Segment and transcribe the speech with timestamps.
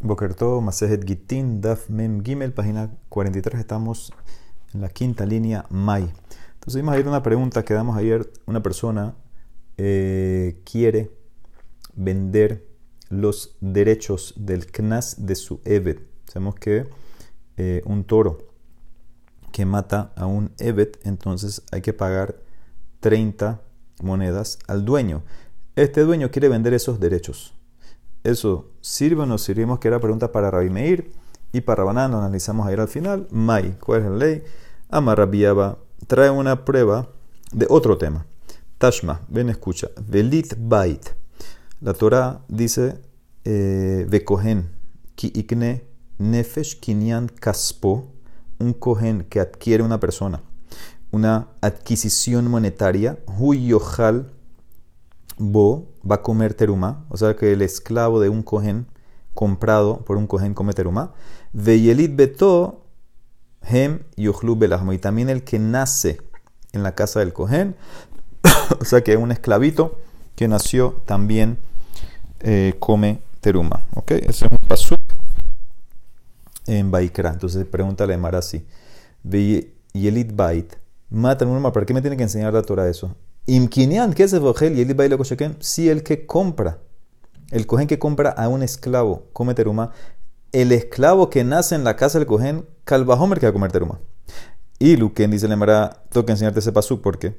[0.00, 4.12] Bokerto, Masejet Gitin, Daf Mem Gimel, página 43, estamos
[4.72, 6.02] en la quinta línea Mai.
[6.54, 9.16] Entonces vimos ayer una pregunta que damos ayer, una persona
[9.76, 11.10] eh, quiere
[11.94, 12.64] vender
[13.08, 16.00] los derechos del Knas de su Evet.
[16.26, 16.84] Sabemos que
[17.56, 18.38] eh, un toro
[19.50, 22.36] que mata a un Evet, entonces hay que pagar
[23.00, 23.60] 30
[24.00, 25.24] monedas al dueño.
[25.74, 27.57] Este dueño quiere vender esos derechos.
[28.28, 29.66] ¿Eso sirve o no sirve?
[29.80, 31.10] que era pregunta para Rabbi Meir
[31.50, 33.26] y para Rabanán, lo analizamos ayer al final.
[33.30, 34.42] Mai, ¿cuál es la ley?
[34.90, 37.08] Amarrabiaba trae una prueba
[37.52, 38.26] de otro tema.
[38.76, 39.88] Tashma, ven, escucha.
[40.06, 41.08] Velit bait.
[41.80, 42.98] La Torah dice,
[43.46, 44.68] eh, Vekohen,
[45.14, 45.84] ki ikne
[46.18, 48.12] nefesh kinyan kaspo,
[48.58, 50.42] un cohen que adquiere una persona,
[51.12, 54.30] una adquisición monetaria, huyohal
[55.38, 58.86] bo va a comer teruma, o sea que el esclavo de un cohen
[59.34, 61.12] comprado por un cohen come teruma.
[61.52, 62.84] Veyelit beto
[63.62, 64.92] hem yuchlu belahmo.
[64.92, 66.20] Y también el que nace
[66.72, 67.76] en la casa del cohen,
[68.80, 69.98] o sea que un esclavito
[70.34, 71.58] que nació también
[72.40, 73.84] eh, come teruma.
[73.94, 74.12] ¿Ok?
[74.12, 75.00] Ese es un pasuk
[76.66, 77.30] en Baikra.
[77.30, 78.66] Entonces pregúntale a Mara así.
[79.92, 80.74] Yelit bait.
[81.10, 83.14] Mata un ¿Para qué me tiene que enseñar la Torah eso?
[83.50, 84.36] Imkinian, ¿qué es
[85.60, 86.80] Si el que compra,
[87.50, 89.92] el cohen que compra a un esclavo come teruma,
[90.52, 94.00] el esclavo que nace en la casa del cohen, calvajomer que va a comer teruma.
[94.78, 97.38] Y Luquen dice Lemara, tengo que enseñarte ese pasú porque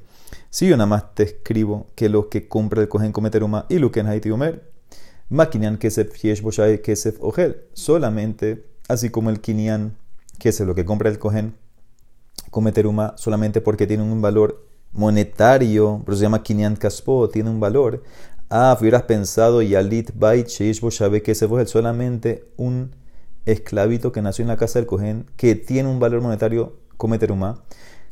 [0.50, 3.78] si yo nada más te escribo que lo que compra el cohen come teruma, y
[3.78, 4.68] Luquen haiti omer,
[5.28, 9.96] makinian kesef yesh que kesef ogel, solamente así como el kinian,
[10.40, 11.54] que es lo que compra el cohen,
[12.50, 17.60] come teruma solamente porque tiene un valor monetario, pero se llama Kinyan Kaspo, tiene un
[17.60, 18.02] valor.
[18.48, 22.96] Ah, hubieras pensado Yalit Bait Sheish Boshabe que ese fue solamente un
[23.46, 27.62] esclavito que nació en la casa del Cohen que tiene un valor monetario como teruma.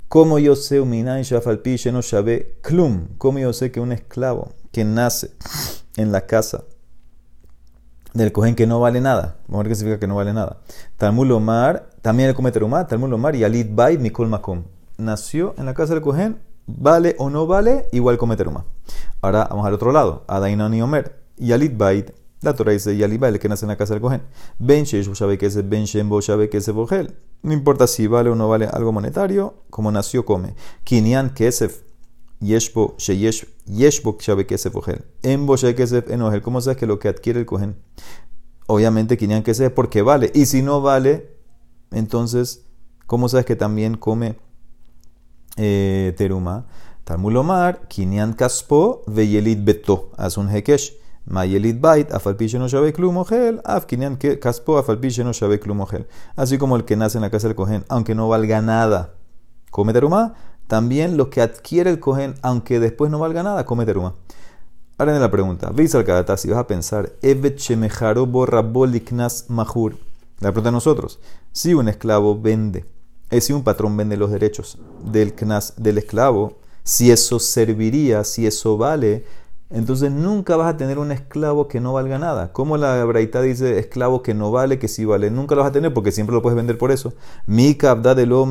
[0.09, 3.09] Como yo sé, Uminay Shafalpi no Shabe Klum.
[3.19, 5.33] Como yo sé que un esclavo que nace
[5.97, 6.65] en la casa
[8.15, 9.37] del Cohen que no vale nada.
[9.49, 10.61] Vamos a ver qué significa que no vale nada.
[10.97, 12.87] Talmud Omar, también el come teruma.
[12.87, 14.65] Talmul Omar Yalit Bait Mikol Makom.
[14.97, 16.39] Nació en la casa del Cohen
[16.69, 18.65] vale o no vale, igual come teruma.
[19.21, 20.25] Ahora vamos al otro lado.
[20.29, 21.21] Adainan y Omer.
[21.37, 22.13] Yalit Bait.
[22.41, 24.23] La Torah dice Yalit Bait, el que nace en la casa del Cohen.
[24.59, 26.09] Ben Sheish sabe que es Ben Shem.
[26.09, 30.55] No importa si vale o no vale algo monetario, como nació, come.
[30.85, 31.83] Kinyan Kesef.
[32.41, 35.05] Yeshbo Sheyesh Yeshbo sabe que es Bogel.
[35.23, 36.43] En Kesef Enogel.
[36.43, 37.77] ¿Cómo sabes que lo que adquiere el Cohen?
[38.69, 40.31] Obviamente Kinyan Kesef porque vale.
[40.35, 41.37] Y si no vale,
[41.91, 42.65] entonces,
[43.07, 44.37] ¿cómo sabes que también come?
[45.59, 46.65] Eh, teruma.
[47.05, 50.95] Talmulomar, Kinyan Kaspo, Veyelit Beto, haz un hekesh.
[51.29, 53.19] Mayelit Bait, Afalpiche no Shabe Klum
[53.65, 55.85] Af Kinyan Kaspo, Afalpiche no Shabe Klum
[56.37, 59.15] Así como el que nace en la casa del Cohen, aunque no valga nada,
[59.71, 60.35] come teruma.
[60.67, 64.15] También lo que adquiere el Cohen, aunque después no valga nada, come teruma.
[64.97, 66.05] Ahora en la pregunta, veis al
[66.39, 69.97] si vas a pensar, Evet Shemejaro Borraboliknas Mahur.
[70.41, 71.21] La pregunta a nosotros,
[71.53, 72.85] si un esclavo vende
[73.31, 75.35] si un patrón vende los derechos del
[75.77, 79.25] del esclavo, si eso serviría, si eso vale,
[79.71, 82.53] entonces nunca vas a tener un esclavo que no valga nada.
[82.53, 85.73] Como la braita dice esclavo que no vale, que sí vale, nunca lo vas a
[85.73, 87.13] tener porque siempre lo puedes vender por eso.
[87.47, 88.49] Mi kabda de lo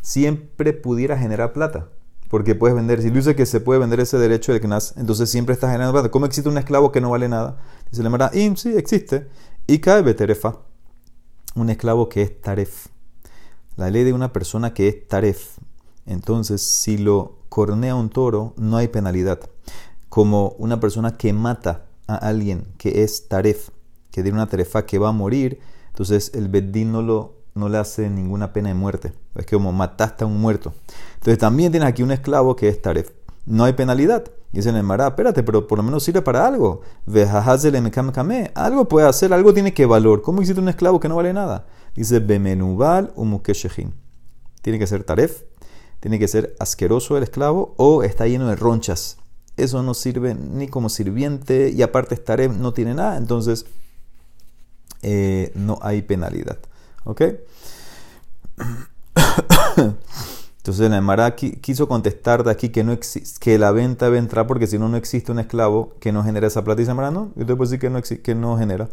[0.00, 1.88] siempre pudiera generar plata.
[2.30, 5.52] Porque puedes vender, si dice que se puede vender ese derecho del knas, entonces siempre
[5.52, 6.10] estás generando plata.
[6.10, 7.58] ¿Cómo existe un esclavo que no vale nada?
[7.90, 9.26] Dice la mara, sí, existe.
[9.66, 10.58] Y cae beterefa,
[11.56, 12.86] un esclavo que es taref
[13.76, 15.58] la ley de una persona que es taref.
[16.06, 19.40] Entonces, si lo cornea un toro, no hay penalidad.
[20.08, 23.70] Como una persona que mata a alguien que es taref,
[24.10, 27.78] que tiene una tarefa que va a morir, entonces el bedín no, lo, no le
[27.78, 29.12] hace ninguna pena de muerte.
[29.34, 30.72] Es como mataste a un muerto.
[31.14, 33.10] Entonces también tienes aquí un esclavo que es taref.
[33.46, 34.24] No hay penalidad.
[34.52, 36.80] Y dicen el mará, espérate, pero por lo menos sirve para algo.
[38.54, 40.22] Algo puede hacer, algo tiene que valor.
[40.22, 41.66] ¿Cómo hiciste un esclavo que no vale nada?
[41.94, 43.94] Dice Bemenubal umukeshechin.
[44.62, 45.42] Tiene que ser taref,
[46.00, 49.18] tiene que ser asqueroso el esclavo o está lleno de ronchas.
[49.56, 53.66] Eso no sirve ni como sirviente y aparte taref no tiene nada, entonces
[55.02, 56.58] eh, no hay penalidad.
[57.04, 57.22] ¿Ok?
[60.60, 62.98] Entonces la Emara quiso contestar de aquí que, no
[63.40, 66.48] que la venta debe entrar porque si no, no existe un esclavo que no genera
[66.48, 66.82] esa plata.
[66.82, 68.90] Y dice no, yo te puedo decir que no, que no genera.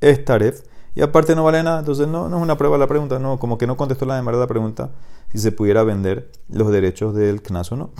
[0.00, 0.62] Es taref
[0.94, 1.80] y aparte no vale nada.
[1.80, 4.38] Entonces no, no es una prueba la pregunta, no, como que no contestó la Emara
[4.38, 4.90] la pregunta
[5.32, 7.90] si se pudiera vender los derechos del CNAS o no.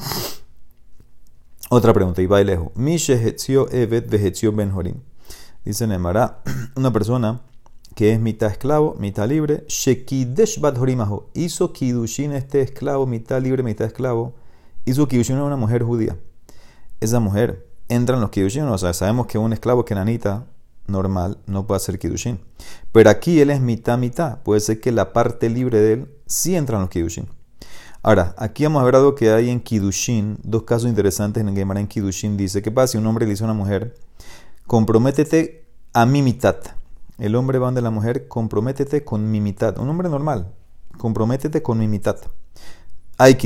[1.71, 2.69] Otra pregunta, y va lejos.
[2.77, 2.97] Mi
[3.73, 5.03] evet ben
[5.65, 6.39] Dice Nemara,
[6.77, 7.41] una persona
[7.99, 13.65] que es mitad esclavo, mitad libre, Shekidesh Bat Horimaho, hizo Kidushin este esclavo, mitad libre,
[13.65, 14.35] mitad esclavo,
[14.85, 16.17] hizo Kidushin a una mujer judía.
[17.01, 20.47] Esa mujer entra en los Kidushin, o sea, sabemos que un esclavo que nanita
[20.87, 22.39] normal no puede hacer Kidushin.
[22.93, 24.45] Pero aquí él es mitad, mitad.
[24.45, 27.27] Puede ser que la parte libre de él sí entra en los Kidushin.
[28.05, 31.89] Ahora, aquí hemos hablado que hay en Kidushin dos casos interesantes en el Gemara en
[31.89, 32.37] Kidushin.
[32.37, 33.97] Dice, ¿qué pasa si un hombre le dice a una mujer,
[34.69, 36.78] comprométete a mi mitad?
[37.19, 39.79] El hombre va donde la mujer, comprométete con mi mitad.
[39.79, 40.55] Un hombre normal,
[40.97, 42.17] comprométete con mi mitad.
[43.19, 43.37] Hay.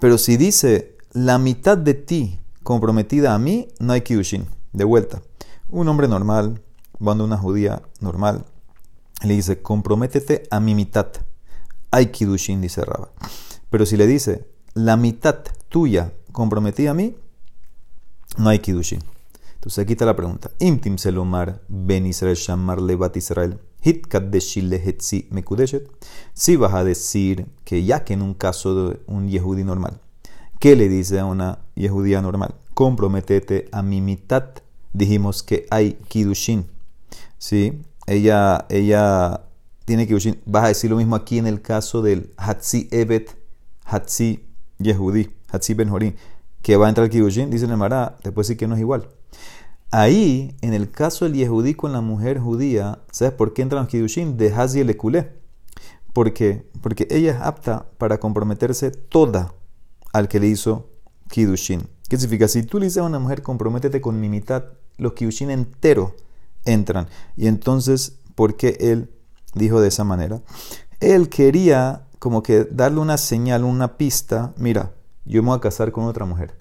[0.00, 4.46] Pero si dice, la mitad de ti comprometida a mí, no hay Kidushin.
[4.72, 5.22] De vuelta.
[5.70, 6.62] Un hombre normal,
[7.00, 8.44] va donde una judía normal,
[9.22, 11.08] le dice, comprométete a mi mitad
[11.96, 12.12] hay
[12.60, 13.08] dice Raba.
[13.70, 17.16] Pero si le dice, la mitad tuya comprometida a mí,
[18.36, 19.00] no hay Kidushin.
[19.66, 20.48] Entonces aquí está la pregunta.
[20.60, 23.58] Imtim selomar ben Israel shamar levat Israel.
[23.80, 25.90] Hit hetzi mekudeshet.
[26.34, 30.00] Si vas a decir que ya que en un caso de un yehudi normal,
[30.60, 32.54] ¿qué le dice a una yehudía normal?
[32.74, 34.44] Comprométete a mi mitad.
[34.92, 36.68] Dijimos que hay Kidushin.
[37.36, 37.82] ¿Sí?
[38.06, 39.46] Ella, ella
[39.84, 40.14] tiene que
[40.46, 43.36] Vas a decir lo mismo aquí en el caso del Hatzi Evet,
[43.84, 44.44] Hatzi
[44.78, 46.14] Yehudi, Hatzi Ben Horin,
[46.62, 49.08] que va a entrar Kidushin, dice el Mará, puede decir que no es igual.
[49.90, 53.90] Ahí, en el caso del Yehudi con la mujer judía, ¿sabes por qué entran los
[53.90, 54.36] Kidushin?
[54.36, 54.96] De Hazi el
[56.12, 56.66] ¿Por qué?
[56.80, 59.54] Porque ella es apta para comprometerse toda
[60.12, 60.88] al que le hizo
[61.30, 61.88] Kidushin.
[62.08, 62.48] ¿Qué significa?
[62.48, 64.64] Si tú le dices a una mujer, comprométete con mi mitad,
[64.96, 66.12] los Kidushin enteros
[66.64, 67.08] entran.
[67.36, 69.10] Y entonces, ¿por qué él
[69.56, 70.40] dijo de esa manera.
[71.00, 74.92] Él quería como que darle una señal, una pista, mira,
[75.24, 76.54] yo me voy a casar con otra mujer.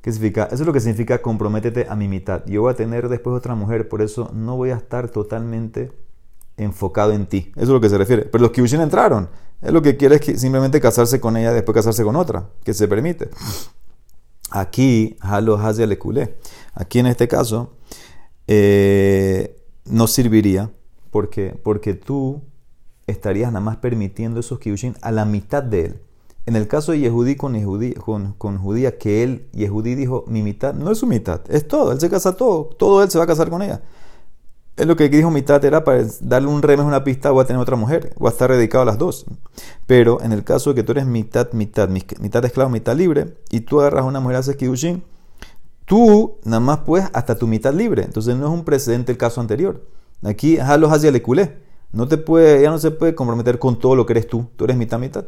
[0.00, 0.44] ¿Qué significa?
[0.44, 2.44] Eso es lo que significa comprométete a mi mitad.
[2.46, 5.92] Yo voy a tener después otra mujer, por eso no voy a estar totalmente
[6.56, 7.52] enfocado en ti.
[7.56, 8.24] Eso es lo que se refiere.
[8.24, 9.28] Pero los Kibushin entraron.
[9.60, 12.88] Es lo que quiere es simplemente casarse con ella, después casarse con otra, que se
[12.88, 13.28] permite.
[14.50, 15.98] Aquí, Halo Hazia le
[16.74, 17.76] Aquí en este caso,
[18.46, 20.70] eh, no serviría
[21.10, 21.58] ¿Por qué?
[21.62, 22.42] Porque tú
[23.06, 26.00] estarías nada más permitiendo esos kiddushin a la mitad de él.
[26.50, 27.54] En el caso de Yehudí con,
[27.94, 31.92] con, con, judía, que él, Yehudí dijo, mi mitad, no es su mitad, es todo,
[31.92, 33.82] él se casa todo, todo él se va a casar con ella.
[34.76, 37.62] Es lo que dijo mitad era para darle un remes, una pista, o a tener
[37.62, 39.26] otra mujer, o a estar dedicado a las dos.
[39.86, 43.60] Pero en el caso de que tú eres mitad, mitad, mitad esclavo, mitad libre, y
[43.60, 45.04] tú agarras a una mujer, haces kiddushin,
[45.84, 48.02] tú nada más puedes hasta tu mitad libre.
[48.02, 49.86] Entonces no es un precedente el caso anterior.
[50.24, 51.70] Aquí, halos hacia le culé.
[51.92, 54.48] No te puede, ya no se puede comprometer con todo lo que eres tú.
[54.56, 55.26] Tú eres mitad, mitad.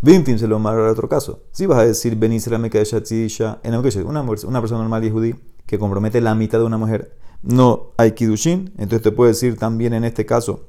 [0.00, 1.44] Bimtim se lo a otro caso.
[1.52, 2.70] Si vas a decir, Ben Israel
[3.62, 3.74] en
[4.06, 5.34] una, una persona normal y judí
[5.66, 8.72] que compromete la mitad de una mujer, no hay kidushin.
[8.78, 10.68] Entonces te puede decir también en este caso,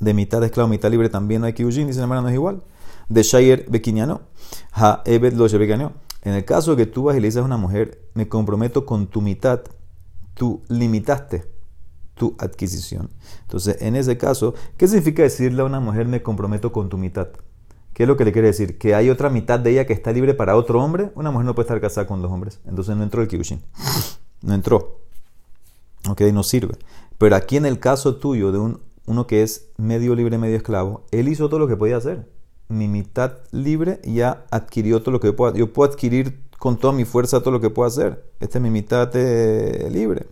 [0.00, 1.86] de mitad de esclavo, mitad libre, también no hay kidushin.
[1.86, 2.62] Dice hermano, no es igual.
[3.08, 4.22] De Shayer Bekinyano.
[4.72, 8.08] Ha Ebed lo En el caso que tú vas y le dices a una mujer,
[8.14, 9.60] me comprometo con tu mitad,
[10.34, 11.44] tú limitaste
[12.14, 13.10] tu adquisición.
[13.42, 17.28] Entonces, en ese caso, ¿qué significa decirle a una mujer me comprometo con tu mitad?
[17.96, 18.76] ¿Qué es lo que le quiere decir?
[18.76, 21.12] Que hay otra mitad de ella que está libre para otro hombre.
[21.14, 22.60] Una mujer no puede estar casada con dos hombres.
[22.66, 23.62] Entonces no entró el kibushin.
[24.42, 25.00] No entró.
[26.06, 26.76] Ok, no sirve.
[27.16, 31.06] Pero aquí en el caso tuyo de un, uno que es medio libre, medio esclavo,
[31.10, 32.28] él hizo todo lo que podía hacer.
[32.68, 35.56] Mi mitad libre ya adquirió todo lo que yo puedo.
[35.56, 38.30] Yo puedo adquirir con toda mi fuerza todo lo que puedo hacer.
[38.40, 40.26] Esta es mi mitad eh, libre.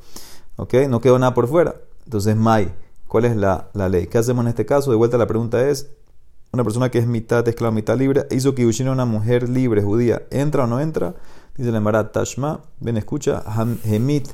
[0.57, 0.75] ¿Ok?
[0.91, 1.77] No quedó nada por fuera.
[2.05, 2.75] Entonces, Mai,
[3.09, 4.07] ¿cuál es la, ley?
[4.07, 4.91] ¿Qué hacemos en este caso?
[4.91, 5.88] De vuelta la pregunta es,
[6.55, 10.23] una persona que es mitad esclava, mitad libre, hizo que a una mujer libre, judía,
[10.31, 11.15] ¿entra o no entra?
[11.57, 13.43] Dice la Emara Tashma, ven escucha,
[13.85, 14.29] Hemit,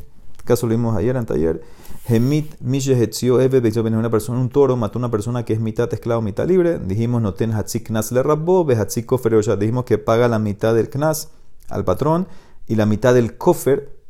[0.44, 1.62] caso lo vimos ayer, en taller,
[2.06, 5.92] Hemit, Mishe Hetzio, Eve, una persona, un toro, mató a una persona que es mitad
[5.92, 9.98] esclavo, mitad libre, dijimos, no ten Hatzik Knas le rabbo, ve Hatzik Kofer dijimos que
[9.98, 11.30] paga la mitad del Knas
[11.68, 12.28] al patrón
[12.66, 14.00] y la mitad del Kofer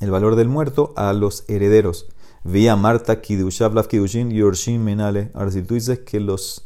[0.00, 2.06] el valor del muerto a los herederos.
[2.44, 5.30] Vía Marta Kidushav Kidushin Yorshin Menale.
[5.34, 6.64] Ahora, si tú dices que los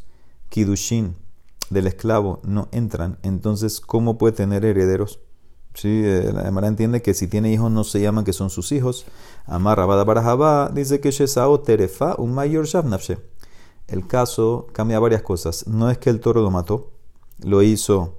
[0.51, 1.15] Kidushin
[1.71, 5.19] del esclavo no entran, entonces, ¿cómo puede tener herederos?
[5.73, 8.71] Sí, eh, la Emara entiende que si tiene hijos no se llaman que son sus
[8.73, 9.05] hijos.
[9.45, 13.17] Amarra Barajabá dice que Shesao Terefa un mayor Shavnafshe.
[13.87, 15.65] El caso cambia varias cosas.
[15.67, 16.91] No es que el toro lo mató,
[17.41, 18.17] lo hizo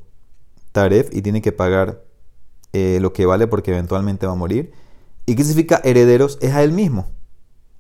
[0.73, 2.03] Taref y tiene que pagar
[2.73, 4.73] eh, lo que vale porque eventualmente va a morir
[5.27, 6.39] ¿Y qué significa herederos?
[6.41, 7.07] Es a él mismo.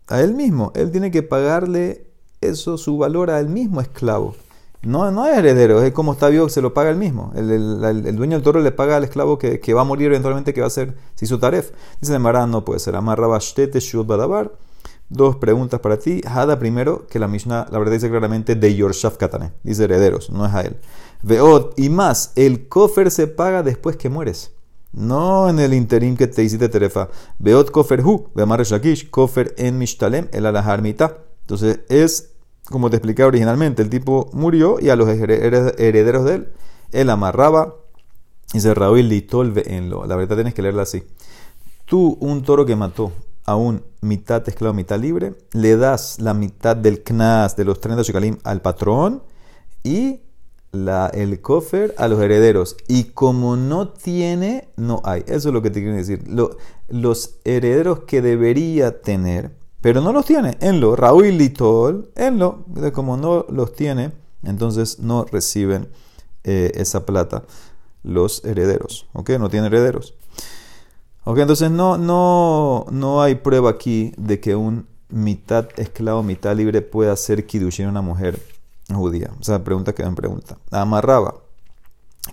[0.07, 0.73] A él mismo.
[0.75, 2.12] Él tiene que pagarle
[2.43, 4.35] eso, su valor a él mismo esclavo.
[4.83, 7.33] no, no es heredero, es como está vivo se lo paga él mismo.
[7.35, 10.53] El, el, dueño del toro le paga al esclavo que, que, va a morir eventualmente,
[10.53, 11.71] que va a ser si su taref.
[12.01, 12.97] Dice Mará, no puede ser.
[12.97, 14.53] Amarraba shtete shut badabar.
[15.09, 16.23] Dos preguntas para ti.
[16.25, 19.53] Hada primero, que la Mishnah, la verdad dice claramente de Yorshaf Katane.
[19.63, 20.79] Dice herederos, no es a él.
[21.23, 24.53] Veot, y más, el kofer se paga después que mueres.
[24.93, 27.09] No en el interim que te hiciste terefa.
[27.39, 31.19] Veot kofer hu, veamar shakish, kofer en mishtalem, el alaharmita.
[31.43, 32.32] Entonces es,
[32.73, 36.49] como te expliqué originalmente, el tipo murió y a los herederos de él,
[36.91, 37.77] él amarraba
[38.53, 40.07] y se Raúl litolve en lo.
[40.07, 41.05] La verdad tienes que leerla así.
[41.85, 43.13] Tú, un toro que mató
[43.45, 48.03] a un mitad esclavo, mitad libre, le das la mitad del knas de los 30
[48.03, 49.23] shekalim al patrón
[49.83, 50.21] y
[50.71, 52.77] la, el kofer a los herederos.
[52.89, 55.23] Y como no tiene, no hay.
[55.27, 56.25] Eso es lo que te quiero decir.
[56.89, 59.53] los herederos que debería tener,
[59.83, 60.57] pero no los tiene.
[60.61, 64.13] En lo, Raúl Litol, en lo, como no los tiene,
[64.43, 65.89] entonces no reciben
[66.45, 67.43] eh, esa plata
[68.03, 69.07] los herederos.
[69.13, 69.31] ¿Ok?
[69.31, 70.15] No tiene herederos.
[71.25, 76.83] Ok, entonces no, no, no hay prueba aquí de que un mitad esclavo, mitad libre
[76.83, 78.41] pueda ser kidushin una mujer
[78.93, 79.31] judía.
[79.39, 80.59] O sea, pregunta que me pregunta.
[80.73, 81.37] Amarraba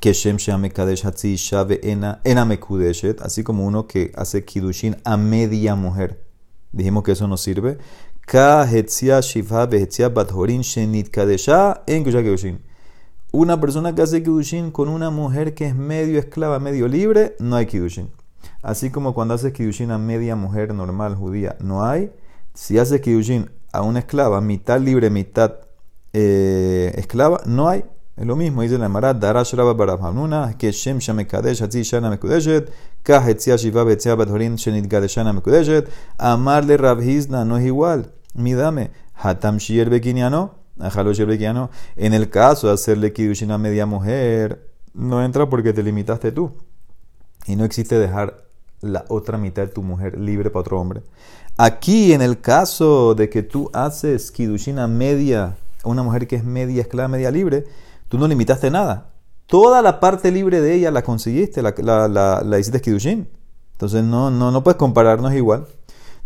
[0.02, 0.38] que Shem
[0.70, 1.06] Kadesh
[2.24, 6.29] Ena Mekudeshet, así como uno que hace kidushin a media mujer.
[6.72, 7.78] Dijimos que eso no sirve.
[13.32, 17.56] Una persona que hace kidushin con una mujer que es medio esclava, medio libre, no
[17.56, 18.12] hay kidushin.
[18.62, 22.12] Así como cuando haces Kiddushin a media mujer normal judía, no hay.
[22.54, 25.56] Si haces Kiddushin a una esclava, mitad libre, mitad
[26.14, 27.86] eh, esclava, no hay.
[28.20, 32.70] Es lo mismo, dice la Marat, Darash Rabba Barabhanuna, que Shem Shamekadesh, Hatzi Shana Mekudeshet,
[33.02, 38.12] Kah Hetzia Shiva Betzia Bathorin Shenit Gadeshana Mekudeshet, Amarle Rabhizna no es igual.
[38.34, 41.70] Midame, Hatam Shier Bekinyano, Ajalo Shier Bekinyano.
[41.96, 46.52] En el caso de hacerle Kiddushin a media mujer, no entra porque te limitaste tú.
[47.48, 48.44] Y no existe dejar
[48.82, 51.04] la otra mitad de tu mujer libre para otro hombre.
[51.56, 56.82] Aquí, en el caso de que tú haces kidushina media, una mujer que es media
[56.82, 57.64] esclava, media libre,
[58.10, 59.12] tú no limitaste nada.
[59.46, 63.30] Toda la parte libre de ella la conseguiste, la, hiciste kidushin.
[63.72, 65.66] Entonces no, no, no puedes compararnos igual.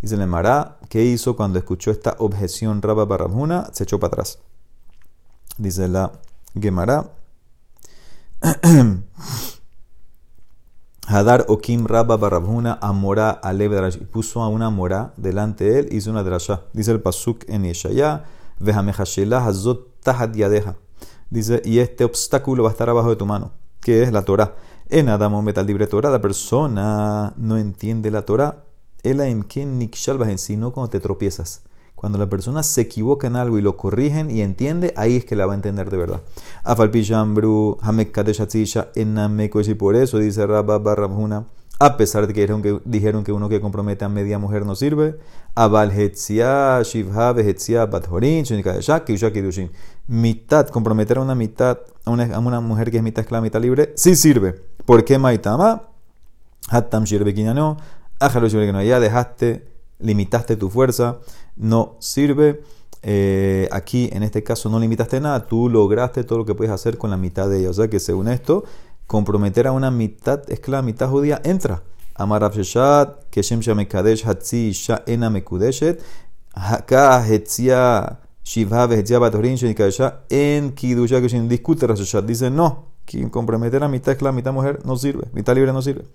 [0.01, 3.69] Dice el Mará, ¿qué hizo cuando escuchó esta objeción Rabba Barramuna?
[3.71, 4.39] Se echó para atrás.
[5.57, 6.11] Dice la
[6.59, 7.11] Gemara.
[11.07, 16.23] Hadar Okim Rabba Barabhuna Amora Alev Puso a una mora delante de él, hizo una
[16.23, 16.63] drasha.
[16.73, 18.25] Dice el Pasuk en Yeshaya,
[18.59, 20.75] Vehamehashelah Hazot Tahat Yadeja.
[21.33, 24.53] Dice, y este obstáculo va a estar abajo de tu mano, que es la Torah.
[24.87, 28.65] En Adamo Metal Libre Torah, la persona no entiende la Torah.
[29.01, 31.63] Ela Imkin Nikshal sino cuando te tropiezas.
[31.95, 35.35] Cuando la persona se equivoca en algo y lo corrigen y entiende, ahí es que
[35.35, 36.21] la va a entender de verdad.
[37.81, 38.15] Hamek
[39.65, 40.77] y por eso dice Rabba
[41.85, 42.41] a pesar de que
[42.85, 45.17] dijeron, que uno que compromete a media mujer no sirve.
[50.07, 54.15] Mitad, comprometer a una mitad, a una, mujer que es mitad esclava, mitad libre, sí
[54.15, 54.61] sirve.
[54.85, 55.89] ¿Por qué Maitama?
[57.03, 57.33] Shirbe
[58.71, 59.67] no, ya dejaste,
[59.99, 61.19] limitaste tu fuerza
[61.57, 62.61] no sirve.
[63.05, 66.97] Eh, aquí, en este caso, no limitaste nada, tú lograste todo lo que puedes hacer
[66.97, 67.71] con la mitad de ella.
[67.71, 68.63] O sea que según esto,
[69.13, 71.83] comprometer a una mitad esclava, mitad judía, entra.
[72.15, 76.01] Amar Sheshat, Keshem Shamekadesh, Hatzi, Sha'ena Mekudeshet,
[76.55, 82.25] Haka, Hetzia, Shivha, Hetzia, Batorin, Shenikadesha, en Kidusha, Keshem, discute Sheshat.
[82.25, 86.05] Dice no, quien comprometer a mitad esclava, mitad mujer, no sirve, mitad libre no sirve.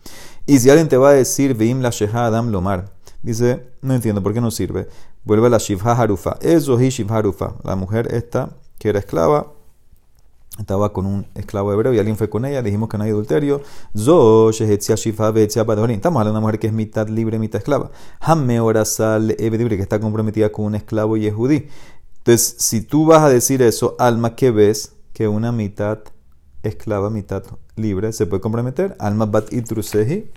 [0.45, 2.91] Y si alguien te va a decir, Veim la Sheha Adam Lomar,
[3.23, 4.89] Dice, no entiendo por qué no sirve.
[5.23, 6.37] Vuelve a la Shivha Harufa.
[6.41, 7.55] Eso es Shivha Harufa.
[7.63, 9.53] La mujer esta, que era esclava,
[10.59, 13.63] estaba con un esclavo hebreo y alguien fue con ella, dijimos que no hay adulterio.
[13.95, 17.91] Estamos hablando de una mujer que es mitad libre, mitad esclava.
[18.21, 21.69] Hamme Orasal que está comprometida con un esclavo y es judí.
[22.19, 26.01] Entonces, si tú vas a decir eso, alma, que ves que una mitad
[26.63, 27.45] esclava, mitad
[27.77, 28.97] libre se puede comprometer?
[28.99, 30.31] Alma bat itrusehi.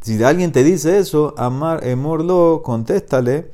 [0.00, 3.50] Si alguien te dice eso, amar, emorlo, contéstale.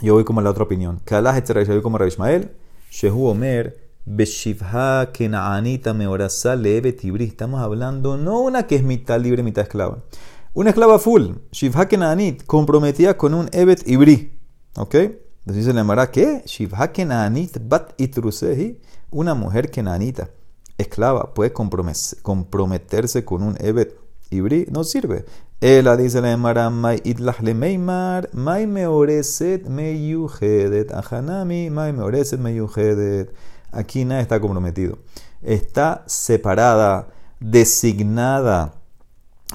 [0.00, 1.00] Yo voy como la otra opinión.
[1.04, 2.48] Kalah yo voy como Rabbi.
[2.90, 7.24] Shehu Omer, Beshivha Kenaanita Meorasa Leve Tibri.
[7.24, 10.04] Estamos hablando no una que es mitad libre, mitad esclava.
[10.52, 11.36] Una esclava full.
[11.50, 14.38] Shivha Kenaanit, comprometida con un Evet Ibri.
[14.76, 14.94] ¿Ok?
[14.94, 16.42] Entonces se le llamará ¿qué?
[16.44, 18.78] Shivha Kenaanit Bat Itrusehi.
[19.10, 20.28] Una mujer Kenaanita,
[20.76, 23.96] esclava, puede comprometerse con un Evet
[24.30, 25.24] Ibri no sirve.
[25.60, 33.32] Ela dice la Emara, Mai idlah le meimar, Mai meoreset meyuhedet, Ahanami, Mai meoreset meyuhedet.
[33.74, 34.98] Aquí nada está comprometido.
[35.42, 37.08] Está separada,
[37.40, 38.74] designada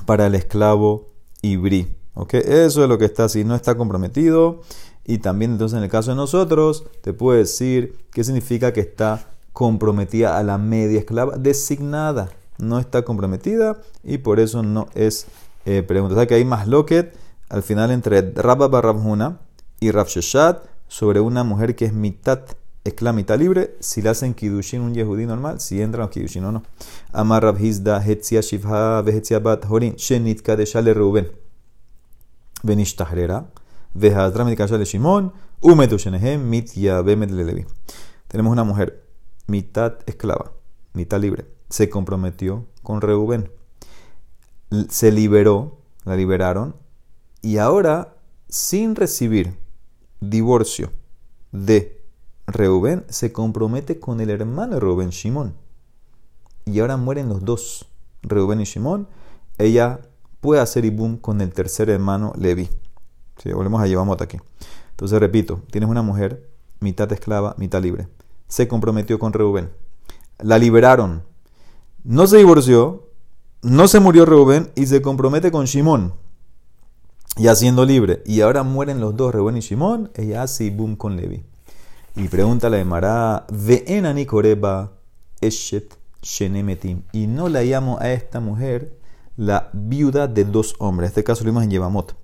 [0.05, 1.09] para el esclavo
[1.41, 1.95] ibrí.
[2.13, 2.33] ¿Ok?
[2.35, 4.61] Eso es lo que está así, no está comprometido.
[5.05, 9.27] Y también entonces en el caso de nosotros, te puedo decir qué significa que está
[9.53, 12.29] comprometida a la media esclava, designada.
[12.57, 15.27] No está comprometida y por eso no es
[15.65, 16.13] eh, pregunta.
[16.15, 17.15] O sea que hay más loquet
[17.49, 19.39] al final entre Rabba Barrabhuna
[19.79, 20.07] y Rav
[20.87, 22.41] sobre una mujer que es mitad
[22.89, 26.51] esclava, mitad libre, si le hacen kidushin un yehudí normal, si entran los kidushin o
[26.51, 26.63] no.
[27.11, 31.31] Amar Rav Hizda, Hetzia Shivha, Vehetzia Bat Horin, Shenit Kadeshale Reuben.
[32.63, 33.47] Benishtahrera,
[33.93, 35.31] Vehadra Medikashale Shimon,
[35.61, 37.65] Umetu Shenehem, Mitya Bemet Levi.
[38.27, 39.03] Tenemos una mujer,
[39.47, 40.51] mitad esclava,
[40.93, 43.51] mitad libre, se comprometió con Reuben.
[44.89, 46.75] Se liberó, la liberaron,
[47.41, 48.15] y ahora,
[48.49, 49.57] sin recibir
[50.19, 50.91] divorcio
[51.51, 51.98] de
[52.51, 55.53] Reuben, se compromete con el hermano de Reuben, Shimón.
[56.65, 57.87] Y ahora mueren los dos,
[58.21, 59.07] Reuben y Shimón.
[59.57, 60.01] Ella
[60.41, 62.69] puede hacer ibum con el tercer hermano Levi.
[63.41, 64.37] Sí, volvemos a Yevamot aquí.
[64.91, 68.07] Entonces, repito, tienes una mujer, mitad esclava, mitad libre.
[68.47, 69.69] Se comprometió con Reuben.
[70.39, 71.23] La liberaron.
[72.03, 73.07] No se divorció,
[73.61, 76.13] no se murió Reuben y se compromete con Shimón
[77.39, 81.15] ya siendo libre, y ahora mueren los dos, Reuben y Shimón, ella hace ibum con
[81.15, 81.43] Levi.
[82.19, 84.91] Y pregunta la de Mará, Ve'enani koreba
[85.39, 87.03] eshet shenemetim.
[87.13, 88.99] Y no la llamo a esta mujer
[89.37, 91.07] la viuda de dos hombres.
[91.07, 92.17] En este caso lo vimos en Yevamot.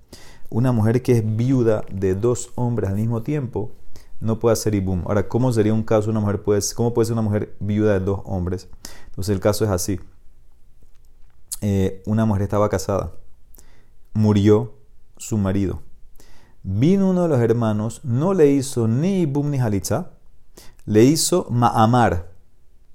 [0.50, 3.72] Una mujer que es viuda de dos hombres al mismo tiempo
[4.20, 5.02] no puede hacer ibum.
[5.06, 8.00] Ahora, ¿cómo sería un caso una mujer puede, cómo puede ser una mujer viuda de
[8.00, 8.68] dos hombres?
[9.06, 9.98] Entonces el caso es así.
[11.62, 13.12] Eh, una mujer estaba casada,
[14.12, 14.74] murió
[15.16, 15.80] su marido.
[16.68, 20.10] Vino uno de los hermanos, no le hizo ni ibum ni halitza,
[20.84, 22.32] le hizo ma'amar.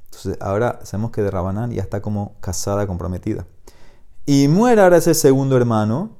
[0.07, 3.47] Entonces ahora sabemos que de Rabanán ya está como casada, comprometida.
[4.25, 6.17] Y muere ahora ese segundo hermano.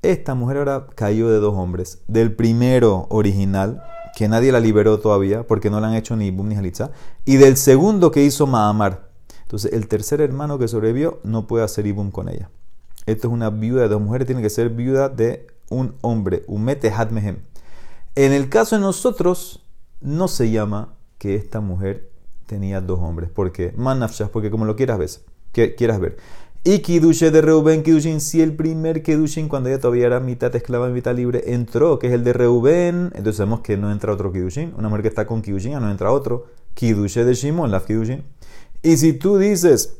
[0.00, 2.02] Esta mujer ahora cayó de dos hombres.
[2.06, 3.82] Del primero original,
[4.14, 6.92] que nadie la liberó todavía porque no le han hecho ni ibum ni halitza.
[7.24, 9.10] Y del segundo que hizo ma'amar.
[9.42, 12.48] Entonces el tercer hermano que sobrevivió no puede hacer ibum con ella.
[13.06, 16.44] Esto es una viuda de dos mujeres, tiene que ser viuda de un hombre.
[16.46, 17.38] Umete hadmehem.
[18.14, 19.62] En el caso de nosotros,
[20.00, 22.10] no se llama que esta mujer
[22.46, 23.30] tenía dos hombres.
[23.30, 23.74] ¿Por qué?
[24.32, 25.10] Porque como lo quieras ver.
[25.52, 26.16] Que, quieras ver.
[26.64, 31.14] Y de Reuben, Kidushin, si el primer Kidushin, cuando ella todavía era mitad esclava, mitad
[31.14, 34.74] libre, entró, que es el de Reuben, entonces sabemos que no entra otro Kidushin.
[34.76, 36.46] Una mujer que está con Kidushin, no entra otro.
[36.74, 38.24] Kidushe de Shimon, la Kidushin.
[38.82, 39.96] Y si tú dices,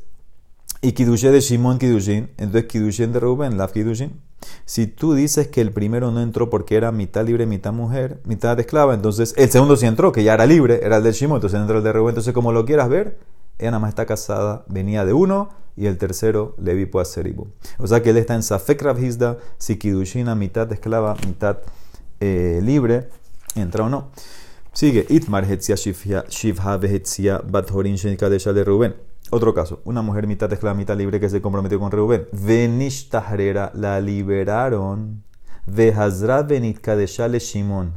[0.83, 4.21] y de Shimon Kidushin, entonces Kidushin de Reuben, la Kidushin.
[4.65, 8.59] Si tú dices que el primero no entró porque era mitad libre, mitad mujer, mitad
[8.59, 11.61] esclava, entonces el segundo sí entró, que ya era libre, era el de Shimon, entonces
[11.61, 12.11] entró el de Reuben.
[12.11, 13.19] Entonces, como lo quieras ver,
[13.59, 17.49] ella nada más está casada, venía de uno, y el tercero, Levi puede ser Ibu.
[17.79, 21.59] O sea que él está en Safek Hizda, si Kidushina, mitad esclava, mitad
[22.21, 23.09] eh, libre,
[23.55, 24.11] entra o no.
[24.73, 28.95] Sigue, Itmar Hetzia Shivha Vehetzia Bathorin Shenikadesha de Reuben.
[29.31, 32.29] Otro caso, una mujer mitad esclava, mitad libre que se comprometió con Reuben.
[32.33, 35.25] Venishtahrera, la liberaron.
[35.67, 37.93] Vehazra Benitka de Shale Shimon.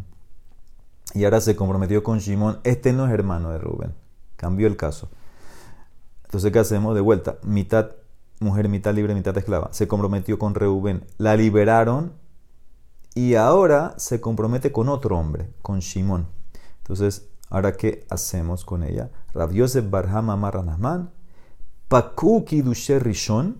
[1.14, 2.60] Y ahora se comprometió con Shimon.
[2.64, 3.94] Este no es hermano de Reuben.
[4.38, 5.10] Cambió el caso.
[6.26, 6.96] Entonces, ¿qué hacemos?
[6.96, 7.92] De vuelta, mitad
[8.40, 9.70] mujer, mitad libre, mitad esclava.
[9.72, 11.06] Se comprometió con Reuben.
[11.18, 12.14] La liberaron
[13.14, 16.28] y ahora se compromete con otro hombre, con Shimon.
[16.78, 19.12] Entonces, ¿ahora qué hacemos con ella?
[19.34, 20.58] Rav Yosef Barham Amar
[21.90, 23.58] Paku Kidushe Rishon,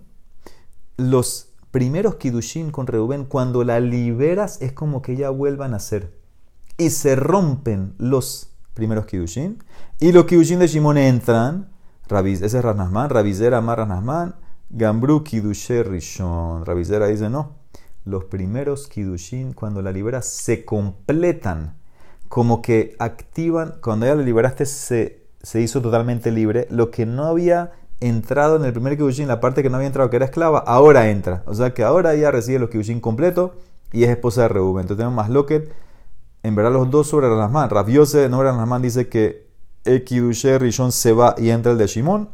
[0.96, 6.16] los primeros Kidushin con Reuben, cuando la liberas es como que ella vuelva a nacer.
[6.78, 9.58] Y se rompen los primeros Kidushin.
[9.98, 11.70] Y los Kidushin de Shimon entran.
[12.08, 14.36] ese es Ranasman, Ravizera Amar Ranasman,
[14.70, 16.64] Gambru Kidushe Rishon.
[16.64, 17.56] Ravizera dice no.
[18.04, 21.78] Los primeros Kidushin, cuando la liberas, se completan.
[22.28, 26.68] Como que activan, cuando ya la liberaste, se, se hizo totalmente libre.
[26.70, 30.10] Lo que no había entrado en el primer Kiddushin, la parte que no había entrado,
[30.10, 31.42] que era esclava, ahora entra.
[31.46, 33.54] O sea que ahora ella recibe los Kiddushin completo
[33.92, 34.82] y es esposa de Reuben.
[34.82, 35.72] Entonces tenemos más Loket,
[36.42, 37.70] en verdad los dos sobre Ranasman.
[37.70, 39.46] Rabiose, no Ranasman, dice que
[39.84, 42.30] el Kiddushin Rishon se va y entra el de Shimon.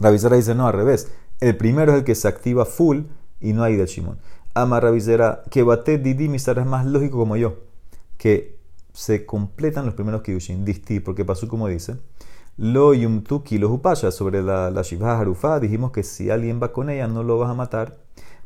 [0.00, 1.10] Ravisera dice no, al revés.
[1.40, 3.02] El primero es el que se activa full
[3.40, 4.18] y no hay de Shimon.
[4.54, 7.56] Ama Ravisera, que bate Didi Misar es más lógico como yo,
[8.16, 8.58] que
[8.94, 11.96] se completan los primeros Kiddushin, disti, porque pasó como dice.
[12.58, 16.88] Lo yumtuki lo upasha sobre la, la Shivha Harufa, dijimos que si alguien va con
[16.88, 17.98] ella no lo vas a matar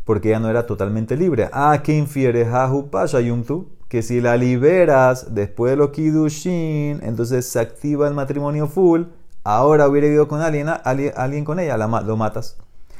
[0.04, 1.48] porque ella no era totalmente libre.
[1.52, 2.44] Ah, ¿qué infiere?
[2.44, 8.14] Ha upasha yumtu, que si la liberas después de los Kidushin, entonces se activa el
[8.14, 9.02] matrimonio full,
[9.44, 12.56] ahora hubiera ido con alguien, alguien, con ella, lo matas.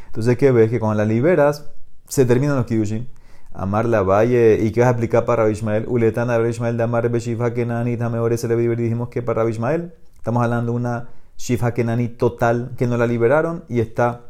[0.06, 0.70] Entonces, ¿qué ves?
[0.70, 1.68] Que cuando la liberas,
[2.06, 3.08] se terminan los Kidushin.
[3.52, 5.86] Amar la valle, ¿y qué vas a aplicar para Rabbi Ishmael?
[5.88, 9.92] Uletana Rabbi Ishmael de Amar Beshifa Kenani, Tameore se le dijimos que para Rabbi Ishmael,
[10.20, 14.26] estamos hablando de una Shifa Kenani total que no la liberaron y está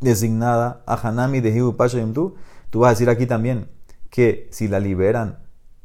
[0.00, 2.00] designada a Hanami de Hibu Pasha
[2.70, 3.68] Tú vas a decir aquí también
[4.08, 5.38] que si la liberan,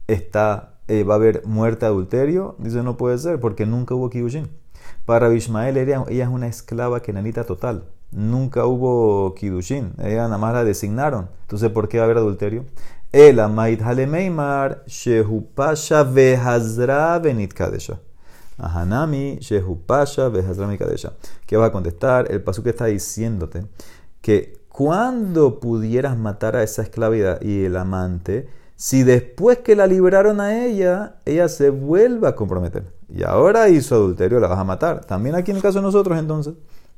[0.07, 2.55] está, eh, va a haber muerte adulterio.
[2.59, 4.49] Dice, no puede ser porque nunca hubo Kidushin.
[5.05, 7.83] Para Rabbi Ishmael, ella, ella es una esclava kenanita total
[8.15, 11.29] nunca hubo Kidushin, ella nada más la designaron.
[11.41, 12.65] Entonces, ¿por qué va a haber adulterio?
[13.11, 17.99] El Amait Halemeimar, Shehupasha Vehazra Benit Kadesha.
[18.57, 21.13] Ahanami, Benit Kadesha.
[21.45, 22.31] ¿Qué vas a contestar?
[22.31, 23.65] El paso que está diciéndote
[24.21, 30.41] que cuando pudieras matar a esa esclavidad y el amante, si después que la liberaron
[30.41, 35.05] a ella, ella se vuelve a comprometer y ahora hizo adulterio, la vas a matar.
[35.05, 36.55] También aquí en el caso de nosotros, entonces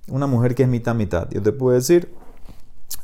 [0.09, 1.27] una mujer que es mitad mitad.
[1.31, 2.13] Yo te puedo decir,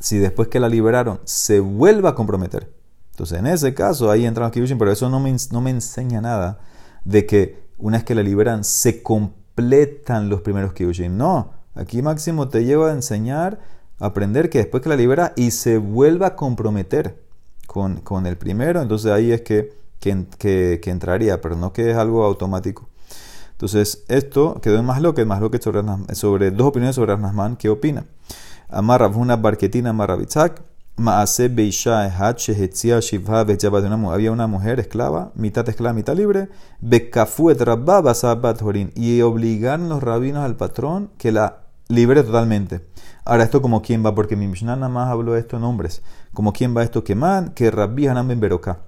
[0.00, 2.72] si después que la liberaron se vuelva a comprometer.
[3.10, 6.58] Entonces, en ese caso, ahí entran kiddushin, pero eso no me, no me enseña nada
[7.04, 11.18] de que una vez que la liberan se completan los primeros kiddushin.
[11.18, 13.60] No, aquí máximo te lleva a enseñar,
[14.00, 17.22] a aprender que después que la libera y se vuelva a comprometer
[17.66, 21.96] con, con el primero, entonces ahí es que, que, que entraría, pero no que es
[21.98, 22.88] algo automático.
[23.52, 25.26] Entonces, esto quedó en lo que
[25.60, 25.82] sobre,
[26.14, 27.56] sobre dos opiniones sobre Arnasman.
[27.56, 28.06] ¿Qué opina?
[28.70, 30.62] Amarra una barquetina, amarra bitzak.
[30.96, 33.40] Maase Beisha Shehetzia Shivha
[34.12, 36.48] Había una mujer esclava, mitad esclava, mitad libre.
[36.80, 38.92] Bekafu et Rabba Basabat Horin.
[38.94, 42.86] Y obligaron los rabinos al patrón que la libre totalmente.
[43.24, 46.02] Ahora, esto como quién va, porque mi Mishnah nada más habló de esto en hombres.
[46.32, 48.78] Como quién va esto que man, que Rabbi Hanam ben Beroka.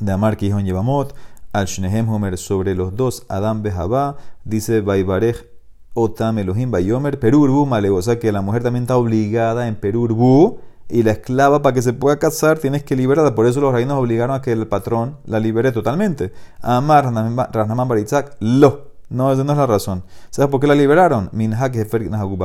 [0.00, 1.14] De Amar que hijo en Yevamot,
[1.52, 5.44] al Shnehem Homer sobre los dos, Adam Behabá, dice Baibarej
[5.92, 11.02] Otam Elohim Bayomer, Perurbu o sea que la mujer también está obligada en Perurbu y
[11.02, 14.34] la esclava para que se pueda casar tienes que liberarla, por eso los reinos obligaron
[14.34, 16.32] a que el patrón la libere totalmente.
[16.60, 17.12] Amar
[17.52, 18.88] Rasnaman Baritzak, lo.
[19.10, 20.04] No, esa no es la razón.
[20.28, 21.30] ¿Sabes por qué la liberaron?
[21.32, 21.74] Minhak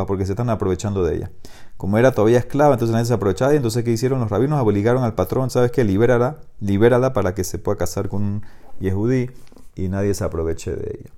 [0.08, 1.32] porque se están aprovechando de ella.
[1.76, 4.22] Como era todavía esclava, entonces nadie se aprovechaba y entonces ¿qué hicieron?
[4.22, 5.84] Los rabinos obligaron al patrón, ¿sabes qué?
[5.84, 8.42] Libérala, libérala para que se pueda casar con un
[8.80, 9.30] Yehudí
[9.76, 11.10] y nadie se aproveche de ella.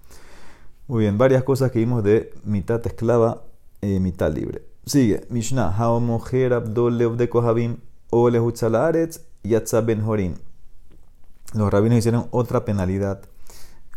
[0.87, 3.43] Muy bien, varias cosas que vimos de mitad esclava
[3.81, 4.63] y mitad libre.
[4.87, 7.77] Sigue, Mishnah, Haomojer Abdol de Kohabim
[8.11, 10.35] o Yatza Ben Horin.
[11.55, 13.21] Los rabinos hicieron otra penalidad.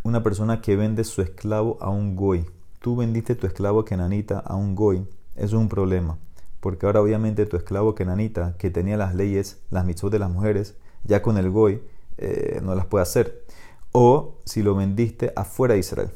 [0.03, 2.47] Una persona que vende su esclavo a un goy.
[2.81, 5.07] Tú vendiste tu esclavo kenanita a un goy.
[5.37, 6.17] Es un problema.
[6.61, 10.75] Porque ahora obviamente tu esclavo kenanita, que tenía las leyes, las mitzvot de las mujeres,
[11.05, 11.83] ya con el goy,
[12.17, 13.45] eh, no las puede hacer.
[13.93, 16.11] O si lo vendiste afuera de Israel.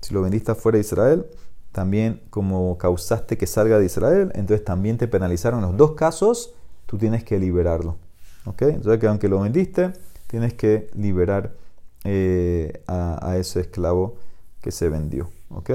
[0.00, 1.26] Si lo vendiste afuera de Israel,
[1.72, 5.60] también como causaste que salga de Israel, entonces también te penalizaron.
[5.60, 6.54] En los dos casos,
[6.86, 7.96] tú tienes que liberarlo.
[8.44, 8.62] ¿Ok?
[8.62, 9.92] Entonces que aunque lo vendiste,
[10.26, 11.54] tienes que liberar
[12.04, 14.16] eh, a, ese esclavo
[14.60, 15.30] que se vendió.
[15.48, 15.70] ¿Ok?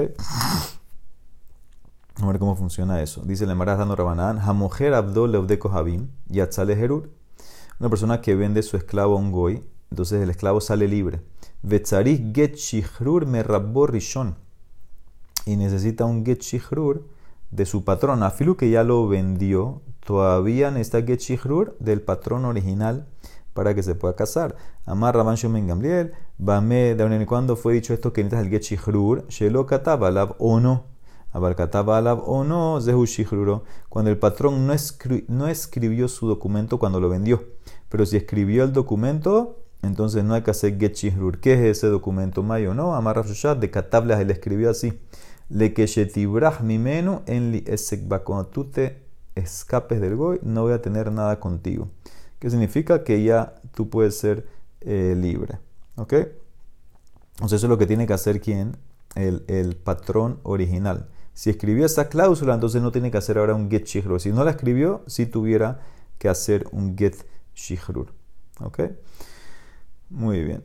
[2.15, 3.21] A ver cómo funciona eso.
[3.23, 6.75] Dice el Emaraz dando Rabanán, Hamojer Abdol Leudeko Habim, Yatzale.
[7.79, 11.21] Una persona que vende su esclavo a un goy, entonces el esclavo sale libre.
[11.61, 14.35] Vetzarich get shihrur me rishon.
[15.47, 17.07] Y necesita un get shihrur
[17.51, 18.21] de su patrón.
[18.21, 23.07] Afilu que ya lo vendió, todavía necesita get shihrur del patrón original
[23.53, 24.57] para que se pueda casar.
[24.85, 29.25] Amar Rabban Shomen Gamliel, Bame, de cuando fue dicho esto que necesitas el get shihrur,
[29.29, 30.97] shelo katabalab o no.
[31.31, 31.87] Abarkatab
[32.27, 37.43] o no, Zehu Shihruro, cuando el patrón no, escribió su documento cuando lo vendió.
[37.89, 41.39] Pero si escribió el documento, entonces no hay que hacer Get Shihrur.
[41.39, 42.43] ¿Qué es ese documento?
[42.43, 44.99] Mayo, no, Amar de Katablas, él escribió así.
[45.49, 45.85] Le que
[46.61, 47.63] mimenu en.
[48.23, 49.03] Cuando tú te
[49.35, 51.89] escapes del goy, no voy a tener nada contigo.
[52.39, 53.03] ¿Qué significa?
[53.03, 54.47] Que ya tú puedes ser
[54.81, 55.59] eh, libre.
[55.95, 56.13] ¿Ok?
[56.13, 58.77] Entonces eso es lo que tiene que hacer quién?
[59.15, 61.09] El, el patrón original.
[61.33, 64.19] Si escribió esa cláusula, entonces no tiene que hacer ahora un get shihrur.
[64.19, 65.81] Si no la escribió, sí tuviera
[66.17, 67.15] que hacer un get
[67.53, 68.13] shihrur.
[68.59, 68.81] ¿Ok?
[70.09, 70.63] Muy bien.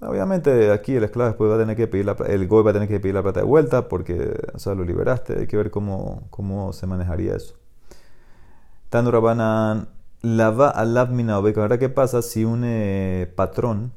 [0.00, 2.72] Obviamente aquí el esclavo después va a tener que pedir la el goy va a
[2.72, 5.40] tener que pedir la plata de vuelta porque o sea, lo liberaste.
[5.40, 7.54] Hay que ver cómo, cómo se manejaría eso.
[8.88, 9.88] Tando Rabanan
[10.22, 11.10] lava alav
[11.58, 13.92] Ahora, ¿qué pasa si un eh, patrón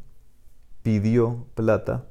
[0.83, 2.05] pidió plata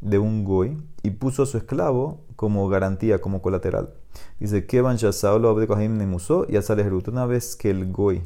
[0.00, 3.94] de un goy y puso a su esclavo como garantía, como colateral.
[4.38, 6.56] Dice que Van Shasaulo Abdekohim Nemusó y
[7.08, 8.22] Una vez que el Goy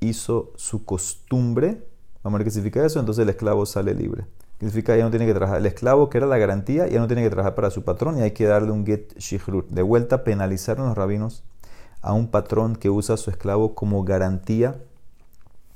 [0.00, 1.86] hizo su costumbre,
[2.26, 2.98] Vamos a ver qué significa eso.
[2.98, 4.24] Entonces el esclavo sale libre.
[4.58, 4.96] ¿Qué significa?
[4.96, 5.60] Ya no tiene que trabajar.
[5.60, 8.22] El esclavo, que era la garantía, ya no tiene que trabajar para su patrón y
[8.22, 9.68] hay que darle un get shihrut.
[9.68, 11.44] De vuelta, penalizaron los rabinos
[12.02, 14.74] a un patrón que usa a su esclavo como garantía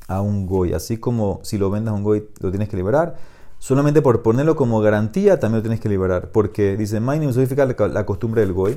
[0.09, 0.73] a un goy.
[0.73, 3.17] Así como si lo vendas a un goy, lo tienes que liberar.
[3.61, 6.33] Solamente por ponerlo como garantía, también lo tienes que liberar.
[6.33, 8.77] Porque dice, Mainim significa la costumbre del goy.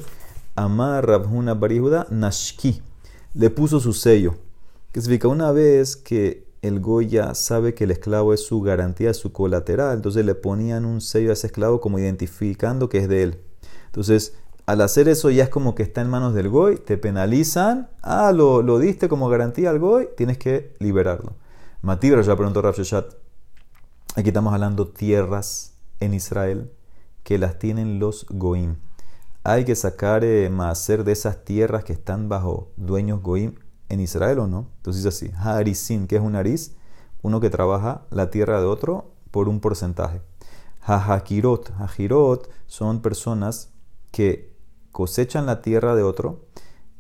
[0.54, 2.84] Amar Rabhuna Barihuda Nashki.
[3.34, 4.36] Le puso su sello.
[4.92, 9.34] Que significa una vez que el Goya sabe que el esclavo es su garantía, su
[9.34, 13.42] colateral, entonces le ponían un sello a ese esclavo como identificando que es de él.
[13.88, 14.34] Entonces,
[14.66, 18.32] al hacer eso ya es como que está en manos del Goy, te penalizan, ah,
[18.32, 21.34] lo, diste como garantía al Goy, tienes que liberarlo.
[21.82, 22.76] Matibra ya preguntó Rav
[24.16, 26.72] aquí estamos hablando tierras en Israel
[27.24, 28.78] que las tienen los Goim.
[29.44, 33.56] Hay que sacar eh, de esas tierras que están bajo dueños Goim
[33.94, 34.68] en Israel o no.
[34.78, 36.76] Entonces dice así, Harisin, que es un nariz,
[37.22, 40.22] uno que trabaja la tierra de otro por un porcentaje.
[40.82, 43.70] Hajirot, Hajirot son personas
[44.12, 44.54] que
[44.92, 46.46] cosechan la tierra de otro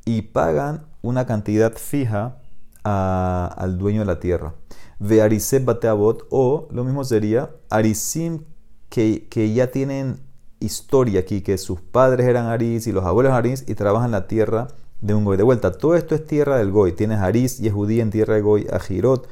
[0.05, 2.39] y pagan una cantidad fija
[2.83, 4.55] al dueño de la tierra.
[4.99, 8.43] Ve Bateabot, o lo mismo sería Arisim
[8.89, 10.21] que, que, ya tienen
[10.59, 14.67] historia aquí, que sus padres eran Aris y los abuelos Aris y trabajan la tierra
[15.03, 15.37] de un goy.
[15.37, 16.93] De vuelta, todo esto es tierra del goy.
[16.93, 19.27] Tienes Aris, Yehudí en tierra de goy, Ajirot,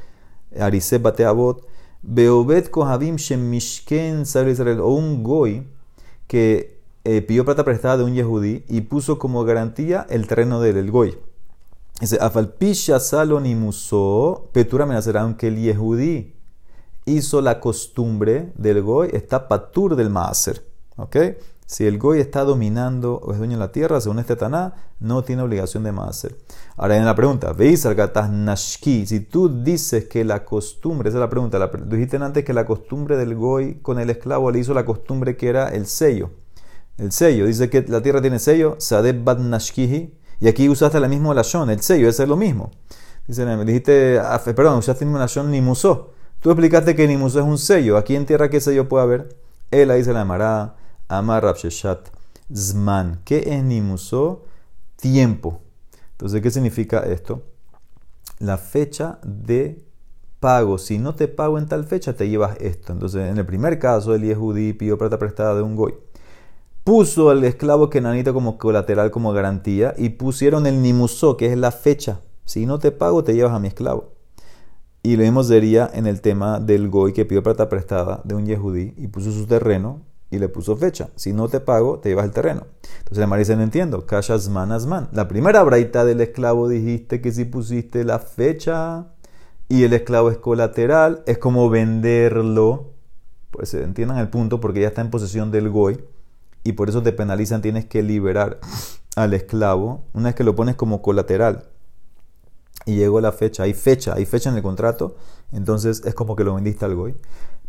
[0.59, 1.65] Ariseb Bateabot,
[2.01, 5.65] Beobet Kohabim Shemishken Israel, o un goy
[6.27, 10.91] que eh, pidió plata prestada de un Yehudí y puso como garantía el terreno del
[10.91, 11.17] goy.
[12.01, 16.33] Dice, Afalpisha Salonimuso, Petura aunque el Yehudí
[17.05, 20.65] hizo la costumbre del goy, está patur del maaser.
[20.97, 21.15] ¿Ok?
[21.71, 25.23] Si el goy está dominando o es dueño de la tierra, según este Taná, no
[25.23, 26.35] tiene obligación de maaser.
[26.75, 31.21] Ahora en la pregunta, veis al nashki, si tú dices que la costumbre, esa es
[31.21, 34.73] la pregunta, la, dijiste antes que la costumbre del goy con el esclavo le hizo
[34.73, 36.31] la costumbre que era el sello
[36.97, 37.45] el sello.
[37.45, 41.69] Dice que la tierra tiene sello, Sadeb Bad Nashkihi, y aquí usaste la misma lashon,
[41.69, 42.71] el sello, ese es lo mismo.
[43.27, 44.19] Dice, dijiste,
[44.55, 46.11] perdón, usaste la misma lashon Nimusó.
[46.41, 47.97] Tú explicaste que Nimusó es un sello.
[47.97, 49.37] Aquí en tierra, ¿qué sello puede haber?
[49.69, 50.75] Él dice la Mará,
[51.11, 52.09] Amar Rabsheshat,
[52.53, 53.21] Zman.
[53.25, 54.45] ¿Qué es Nimusó?
[54.95, 55.61] Tiempo.
[56.11, 57.43] Entonces, ¿qué significa esto?
[58.39, 59.83] La fecha de
[60.39, 60.77] pago.
[60.77, 62.93] Si no te pago en tal fecha, te llevas esto.
[62.93, 65.93] Entonces, en el primer caso, el Yehudi pidió plata prestada de un goy
[66.83, 71.71] puso al esclavo kenanita como colateral, como garantía, y pusieron el nimusó, que es la
[71.71, 72.21] fecha.
[72.45, 74.13] Si no te pago, te llevas a mi esclavo.
[75.03, 78.45] Y lo mismo sería en el tema del goy que pidió plata prestada de un
[78.45, 81.09] yehudí y puso su terreno y le puso fecha.
[81.15, 82.65] Si no te pago, te llevas el terreno.
[82.99, 84.05] Entonces la dice, no entiendo.
[84.07, 85.09] Kashasman asman.
[85.11, 89.07] La primera braita del esclavo dijiste que si pusiste la fecha
[89.67, 92.93] y el esclavo es colateral, es como venderlo.
[93.51, 96.01] Pues entiendan el punto porque ya está en posesión del goy
[96.63, 98.59] y por eso te penalizan, tienes que liberar
[99.17, 101.65] al esclavo una vez que lo pones como colateral.
[102.85, 105.17] Y llegó la fecha, hay fecha, hay fecha en el contrato,
[105.51, 107.15] entonces es como que lo vendiste al goy.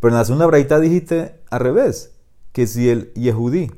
[0.01, 2.13] Pero en la segunda braita dijiste al revés,
[2.53, 3.71] que si el Yehudí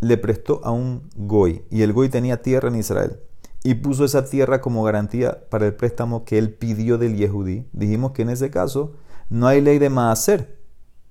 [0.00, 3.20] le prestó a un goy y el goy tenía tierra en Israel
[3.62, 8.12] y puso esa tierra como garantía para el préstamo que él pidió del Yehudí, dijimos
[8.12, 8.92] que en ese caso
[9.30, 10.58] no hay ley de maaser.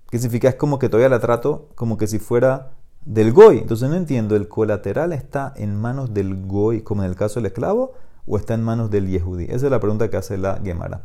[0.10, 0.50] ¿Qué significa?
[0.50, 2.74] Es como que todavía la trato como que si fuera
[3.06, 3.58] del goy.
[3.58, 7.48] Entonces no entiendo, ¿el colateral está en manos del goy, como en el caso del
[7.48, 7.94] esclavo,
[8.28, 9.46] o está en manos del yehudí?
[9.46, 11.04] Esa es la pregunta que hace la Gemara.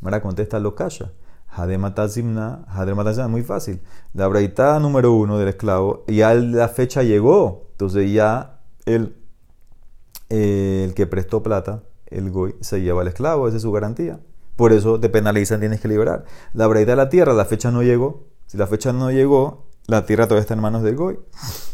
[0.00, 1.10] Gemara contesta lo calla.
[1.54, 3.80] Hadematazimna, Hadematazimna, muy fácil.
[4.12, 7.68] La braita número uno del esclavo, ya la fecha llegó.
[7.72, 9.16] Entonces ya el,
[10.28, 14.20] el que prestó plata, el goy, se lleva al esclavo, esa es su garantía.
[14.56, 16.24] Por eso te penalizan, tienes que liberar.
[16.52, 18.26] La braita de la tierra, la fecha no llegó.
[18.46, 21.18] Si la fecha no llegó, la tierra todavía está en manos del Goy.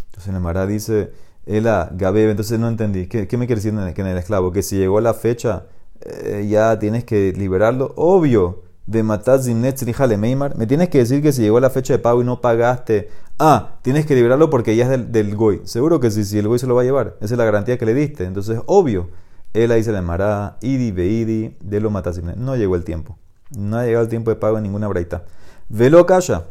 [0.07, 1.13] Entonces el Mará dice,
[1.47, 3.07] Ela, Gabeb, entonces no entendí.
[3.07, 4.53] ¿Qué, me quiere decir en el esclavo?
[4.53, 5.67] Que si llegó la fecha,
[6.01, 7.93] eh, ya tienes que liberarlo.
[7.97, 13.09] Obvio, Me tienes que decir que si llegó la fecha de pago y no pagaste,
[13.39, 15.63] ah, tienes que liberarlo porque ya es del, Goy.
[15.65, 17.17] Seguro que sí, si el Goy se lo va a llevar.
[17.21, 18.25] Esa es la garantía que le diste.
[18.25, 19.09] Entonces, obvio.
[19.53, 22.37] Él dice de Mará, Idi, Beidi, de lo Matazimnet.
[22.37, 23.19] No llegó el tiempo.
[23.57, 25.25] No ha llegado el tiempo de pago en ninguna braita.
[25.69, 26.47] Velo calla.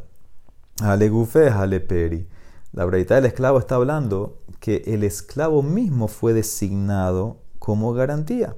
[0.81, 1.49] Alegufe,
[1.87, 2.27] peri.
[2.71, 8.55] La breita del esclavo está hablando que el esclavo mismo fue designado como garantía.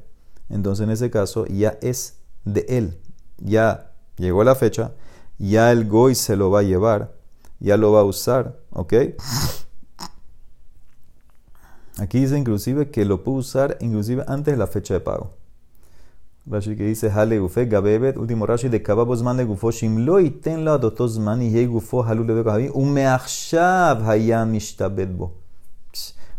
[0.49, 2.99] Entonces, en ese caso, ya es de él.
[3.43, 4.91] Ya llegó la fecha,
[5.38, 7.13] ya el goy se lo va a llevar,
[7.60, 8.93] ya lo va a usar, ¿ok?
[11.97, 15.32] Aquí dice inclusive que lo puede usar inclusive antes de la fecha de pago.
[16.45, 20.32] Rashi que dice, Hale gufe gabebet, último Rashi de kababos man le gufo shimlo y
[20.32, 25.34] tenlo adotos man y gufo halu le kahabi, umeachshav hayam ishtabedbo.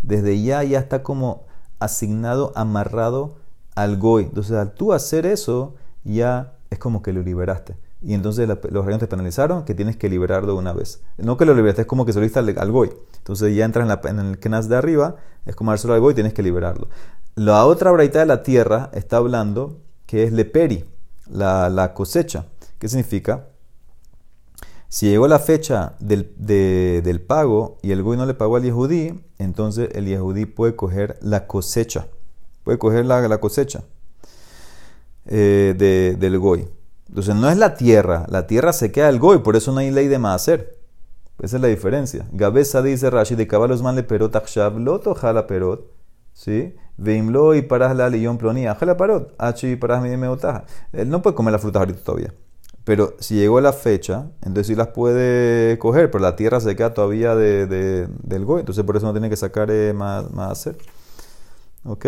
[0.02, 1.46] Desde ya ya está como
[1.78, 3.36] asignado, amarrado
[3.76, 4.24] al goy.
[4.24, 7.76] Entonces, al tú hacer eso, ya es como que lo liberaste.
[8.00, 11.02] Y entonces los reyes te penalizaron que tienes que liberarlo una vez.
[11.18, 12.90] No que lo liberaste, es como que diste al, goy.
[13.18, 16.42] Entonces ya entras en, el kenas de arriba, es como dárselo al goy tienes que
[16.42, 16.88] liberarlo.
[17.34, 20.84] La otra braita de la tierra está hablando que es leperi,
[21.30, 22.46] la, la cosecha.
[22.78, 23.48] ¿Qué significa?
[24.88, 29.22] Si llegó la fecha del, del, pago y el goy no le pagó al yehudí,
[29.38, 32.08] entonces el yehudí puede coger la cosecha.
[32.64, 33.84] Puede coger la, la cosecha
[35.26, 36.68] eh, de, del goy.
[37.08, 39.90] Entonces no es la tierra, la tierra se queda el goy, por eso no hay
[39.90, 40.78] ley de maaser.
[41.40, 42.26] Esa es la diferencia.
[42.32, 45.90] Gabeza dice Rashi de caballos man le perot akshav loto jala perot.
[46.32, 46.74] ¿Sí?
[46.96, 48.74] Veimlo y paras la león plonía.
[48.76, 49.34] Jala parot.
[49.38, 52.32] Achi y paras mi Él no puede comer las frutas ahorita todavía.
[52.84, 56.94] Pero si llegó la fecha, entonces sí las puede coger, pero la tierra se queda
[56.94, 60.78] todavía de, del goy, entonces por eso no tiene que sacar eh, más, más hacer.
[61.84, 62.06] ¿Ok?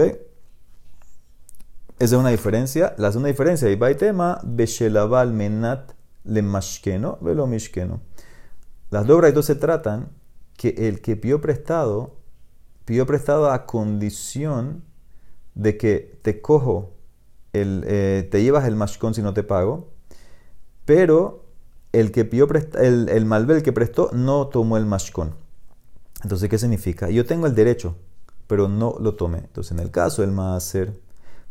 [1.98, 2.94] Esa es una diferencia.
[2.98, 5.92] La segunda diferencia, y tema, Beshelaval menat
[6.24, 8.00] le mashkeno, velo mishkeno.
[8.90, 10.11] Las dos braitos se tratan
[10.57, 12.16] que el que pidió prestado,
[12.85, 14.83] pidió prestado a condición
[15.54, 16.94] de que te cojo,
[17.52, 19.92] el, eh, te llevas el mashkon si no te pago,
[20.85, 21.44] pero
[21.92, 25.35] el que pidió el, el que prestó no tomó el mashkon.
[26.24, 27.09] Entonces, ¿qué significa?
[27.11, 27.96] Yo tengo el derecho,
[28.48, 29.38] pero no lo tomé.
[29.38, 31.04] Entonces, en el caso del maaser,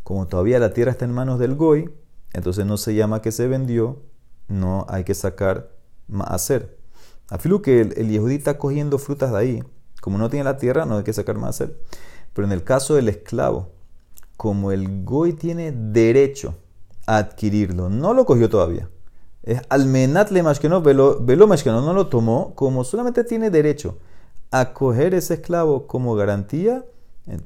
[0.03, 1.89] como todavía la tierra está en manos del goy,
[2.33, 4.01] entonces no se llama que se vendió,
[4.47, 5.71] no hay que sacar
[6.07, 6.77] maaser.
[7.29, 9.63] Afilu que el, el yehudí está cogiendo frutas de ahí,
[10.01, 11.79] como no tiene la tierra, no hay que sacar maaser.
[12.33, 13.69] Pero en el caso del esclavo,
[14.37, 16.55] como el goy tiene derecho
[17.05, 18.89] a adquirirlo, no lo cogió todavía
[19.43, 23.97] es almenat le no velo, no lo tomó, como solamente tiene derecho
[24.51, 26.85] a coger ese esclavo como garantía,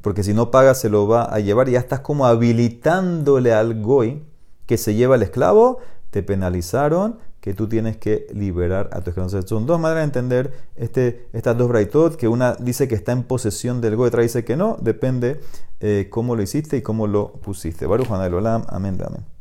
[0.02, 4.24] porque si no paga se lo va a llevar, ya estás como habilitándole al goy
[4.66, 9.30] que se lleva el esclavo, te penalizaron que tú tienes que liberar a tu esclavo.
[9.30, 13.24] son dos maneras de entender este, estas dos braitot, que una dice que está en
[13.24, 15.40] posesión del goy, otra dice que no, depende
[15.80, 17.86] eh, cómo lo hiciste y cómo lo pusiste.
[17.86, 19.37] Baruch Olam, amén, amén.